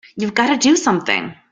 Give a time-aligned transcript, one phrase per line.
[0.15, 1.35] You've got to do something!